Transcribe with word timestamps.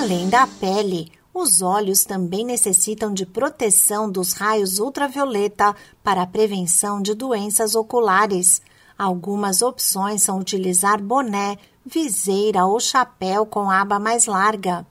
Além 0.00 0.28
da 0.28 0.46
pele, 0.46 1.10
os 1.34 1.60
olhos 1.60 2.04
também 2.04 2.44
necessitam 2.44 3.12
de 3.12 3.26
proteção 3.26 4.08
dos 4.08 4.32
raios 4.32 4.78
ultravioleta 4.78 5.74
para 6.04 6.22
a 6.22 6.26
prevenção 6.26 7.02
de 7.02 7.14
doenças 7.14 7.74
oculares. 7.74 8.62
Algumas 8.96 9.60
opções 9.60 10.22
são 10.22 10.38
utilizar 10.38 11.02
boné, 11.02 11.58
viseira 11.84 12.64
ou 12.64 12.78
chapéu 12.78 13.44
com 13.44 13.68
aba 13.68 13.98
mais 13.98 14.26
larga. 14.26 14.86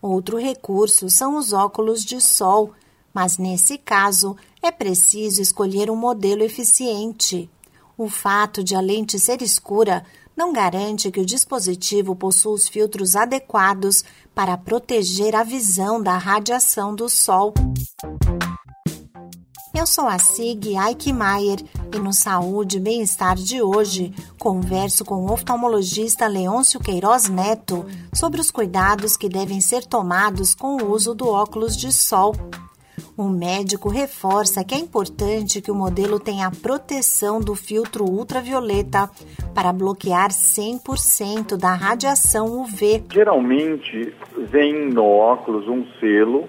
Outro 0.00 0.38
recurso 0.38 1.10
são 1.10 1.36
os 1.36 1.52
óculos 1.52 2.02
de 2.02 2.18
sol, 2.18 2.72
mas 3.12 3.36
nesse 3.36 3.76
caso 3.76 4.34
é 4.62 4.72
preciso 4.72 5.42
escolher 5.42 5.90
um 5.90 5.96
modelo 5.96 6.42
eficiente. 6.42 7.50
O 7.98 8.10
fato 8.10 8.62
de 8.62 8.74
a 8.74 8.80
lente 8.80 9.18
ser 9.18 9.40
escura 9.40 10.04
não 10.36 10.52
garante 10.52 11.10
que 11.10 11.20
o 11.20 11.24
dispositivo 11.24 12.14
possua 12.14 12.52
os 12.52 12.68
filtros 12.68 13.16
adequados 13.16 14.04
para 14.34 14.58
proteger 14.58 15.34
a 15.34 15.42
visão 15.42 16.02
da 16.02 16.18
radiação 16.18 16.94
do 16.94 17.08
sol. 17.08 17.54
Eu 19.74 19.86
sou 19.86 20.06
a 20.06 20.18
Sig 20.18 20.76
Eichmeier 20.76 21.62
e 21.94 21.98
no 21.98 22.12
Saúde 22.12 22.76
e 22.76 22.80
Bem-Estar 22.80 23.36
de 23.36 23.62
hoje 23.62 24.14
converso 24.38 25.02
com 25.02 25.24
o 25.24 25.32
oftalmologista 25.32 26.26
Leôncio 26.26 26.78
Queiroz 26.78 27.30
Neto 27.30 27.86
sobre 28.12 28.42
os 28.42 28.50
cuidados 28.50 29.16
que 29.16 29.28
devem 29.28 29.60
ser 29.62 29.86
tomados 29.86 30.54
com 30.54 30.76
o 30.76 30.90
uso 30.92 31.14
do 31.14 31.28
óculos 31.28 31.74
de 31.74 31.90
sol. 31.90 32.34
O 33.18 33.30
médico 33.30 33.88
reforça 33.88 34.62
que 34.62 34.74
é 34.74 34.78
importante 34.78 35.62
que 35.62 35.70
o 35.70 35.74
modelo 35.74 36.20
tenha 36.20 36.48
a 36.48 36.50
proteção 36.50 37.40
do 37.40 37.54
filtro 37.54 38.04
ultravioleta 38.04 39.08
para 39.54 39.72
bloquear 39.72 40.28
100% 40.28 41.56
da 41.56 41.72
radiação 41.72 42.60
UV. 42.60 43.04
Geralmente 43.10 44.12
vem 44.36 44.90
no 44.90 45.06
óculos 45.06 45.66
um 45.66 45.86
selo 45.98 46.46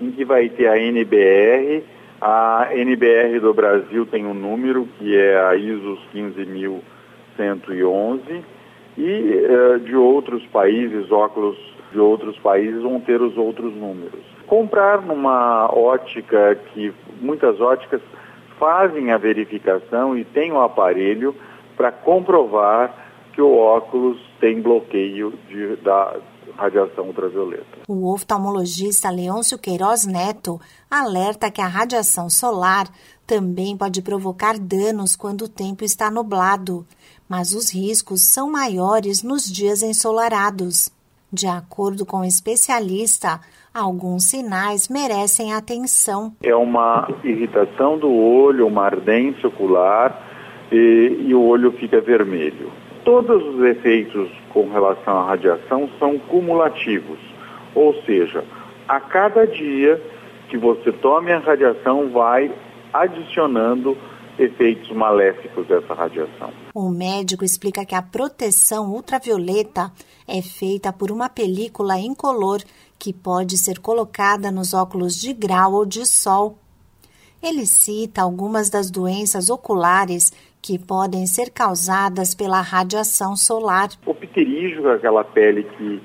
em 0.00 0.10
que 0.10 0.24
vai 0.24 0.48
ter 0.48 0.68
a 0.68 0.78
NBR. 0.78 1.84
A 2.18 2.70
NBR 2.72 3.38
do 3.38 3.52
Brasil 3.52 4.06
tem 4.06 4.24
um 4.24 4.32
número 4.32 4.88
que 4.98 5.14
é 5.14 5.38
a 5.38 5.54
ISO 5.54 5.98
15111 6.12 8.42
e 8.96 9.46
uh, 9.46 9.80
de 9.80 9.94
outros 9.94 10.44
países, 10.46 11.10
óculos 11.10 11.56
de 11.92 11.98
outros 11.98 12.36
países 12.38 12.82
vão 12.82 13.00
ter 13.00 13.20
os 13.20 13.36
outros 13.36 13.74
números. 13.74 14.20
Comprar 14.46 15.02
numa 15.02 15.66
ótica 15.72 16.56
que 16.72 16.92
muitas 17.20 17.60
óticas 17.60 18.00
fazem 18.58 19.12
a 19.12 19.18
verificação 19.18 20.16
e 20.16 20.24
tem 20.24 20.52
o 20.52 20.60
aparelho 20.60 21.34
para 21.76 21.92
comprovar 21.92 22.92
que 23.32 23.42
o 23.42 23.56
óculos 23.56 24.18
tem 24.40 24.60
bloqueio 24.60 25.32
de, 25.48 25.76
da 25.76 26.16
radiação 26.56 27.06
ultravioleta. 27.06 27.80
O 27.88 28.12
oftalmologista 28.12 29.10
Leôncio 29.10 29.58
Queiroz 29.58 30.06
Neto 30.06 30.60
alerta 30.90 31.50
que 31.50 31.60
a 31.60 31.66
radiação 31.66 32.28
solar 32.30 32.86
também 33.26 33.76
pode 33.76 34.02
provocar 34.02 34.58
danos 34.58 35.16
quando 35.16 35.42
o 35.42 35.48
tempo 35.48 35.84
está 35.84 36.10
nublado, 36.10 36.86
mas 37.28 37.52
os 37.52 37.74
riscos 37.74 38.22
são 38.22 38.50
maiores 38.50 39.22
nos 39.22 39.44
dias 39.44 39.82
ensolarados. 39.82 40.90
De 41.32 41.46
acordo 41.46 42.06
com 42.06 42.20
o 42.20 42.24
especialista, 42.24 43.40
alguns 43.74 44.30
sinais 44.30 44.88
merecem 44.88 45.52
atenção. 45.52 46.32
É 46.42 46.54
uma 46.54 47.08
irritação 47.24 47.98
do 47.98 48.10
olho, 48.10 48.66
uma 48.66 48.84
ardência 48.84 49.48
ocular 49.48 50.66
e, 50.70 51.24
e 51.26 51.34
o 51.34 51.42
olho 51.42 51.72
fica 51.72 52.00
vermelho. 52.00 52.70
Todos 53.06 53.40
os 53.54 53.64
efeitos 53.64 54.28
com 54.52 54.68
relação 54.68 55.18
à 55.18 55.26
radiação 55.28 55.88
são 55.96 56.18
cumulativos, 56.18 57.20
ou 57.72 57.94
seja, 58.02 58.44
a 58.88 58.98
cada 58.98 59.46
dia 59.46 60.02
que 60.48 60.58
você 60.58 60.90
tome 60.90 61.30
a 61.30 61.38
radiação 61.38 62.10
vai 62.10 62.52
adicionando 62.92 63.96
efeitos 64.36 64.90
maléficos 64.90 65.68
dessa 65.68 65.94
radiação. 65.94 66.52
O 66.74 66.88
médico 66.90 67.44
explica 67.44 67.86
que 67.86 67.94
a 67.94 68.02
proteção 68.02 68.90
ultravioleta 68.90 69.92
é 70.26 70.42
feita 70.42 70.92
por 70.92 71.12
uma 71.12 71.28
película 71.28 72.00
incolor 72.00 72.60
que 72.98 73.12
pode 73.12 73.56
ser 73.56 73.78
colocada 73.78 74.50
nos 74.50 74.74
óculos 74.74 75.14
de 75.14 75.32
grau 75.32 75.74
ou 75.74 75.86
de 75.86 76.04
sol. 76.04 76.58
Ele 77.40 77.66
cita 77.66 78.22
algumas 78.22 78.68
das 78.68 78.90
doenças 78.90 79.48
oculares 79.48 80.32
que 80.66 80.80
podem 80.80 81.26
ser 81.26 81.50
causadas 81.50 82.34
pela 82.34 82.60
radiação 82.60 83.36
solar. 83.36 83.88
O 84.04 84.12
pterígio, 84.12 84.90
aquela 84.90 85.22
pele 85.22 85.62
que 85.62 86.02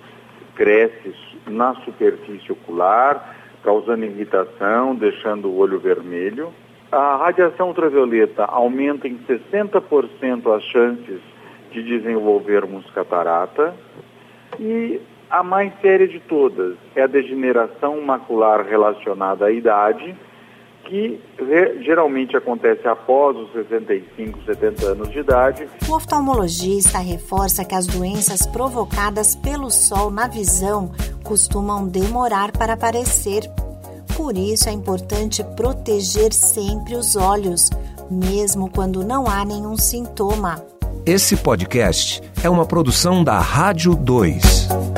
cresce 0.55 1.15
na 1.47 1.73
superfície 1.83 2.51
ocular, 2.51 3.35
causando 3.63 4.05
irritação, 4.05 4.95
deixando 4.95 5.47
o 5.49 5.57
olho 5.57 5.79
vermelho. 5.79 6.53
A 6.91 7.15
radiação 7.15 7.69
ultravioleta 7.69 8.45
aumenta 8.45 9.07
em 9.07 9.17
60% 9.27 10.55
as 10.55 10.63
chances 10.65 11.19
de 11.71 11.81
desenvolvermos 11.81 12.87
catarata. 12.91 13.73
E 14.59 15.01
a 15.27 15.41
mais 15.41 15.73
séria 15.81 16.07
de 16.07 16.19
todas 16.19 16.75
é 16.95 17.01
a 17.01 17.07
degeneração 17.07 17.99
macular 18.01 18.63
relacionada 18.63 19.45
à 19.45 19.51
idade, 19.51 20.15
que 20.85 21.19
geralmente 21.83 22.35
acontece 22.35 22.87
após 22.87 23.35
os 23.37 23.51
65, 23.53 24.39
70 24.45 24.85
anos 24.85 25.11
de 25.11 25.19
idade. 25.19 25.67
O 25.87 25.95
oftalmologista 25.95 26.99
reforça 26.99 27.65
que 27.65 27.75
as 27.75 27.87
doenças 27.87 28.45
provocadas 28.47 29.35
pelo 29.35 29.69
sol 29.69 30.11
na 30.11 30.27
visão 30.27 30.91
costumam 31.23 31.87
demorar 31.87 32.51
para 32.51 32.73
aparecer 32.73 33.49
por 34.15 34.37
isso 34.37 34.69
é 34.69 34.71
importante 34.71 35.43
proteger 35.55 36.31
sempre 36.31 36.95
os 36.95 37.15
olhos, 37.15 37.69
mesmo 38.09 38.69
quando 38.69 39.03
não 39.03 39.27
há 39.27 39.43
nenhum 39.43 39.75
sintoma. 39.75 40.63
Esse 41.05 41.35
podcast 41.35 42.21
é 42.43 42.49
uma 42.49 42.65
produção 42.65 43.23
da 43.23 43.39
Rádio 43.39 43.95
2. 43.95 44.90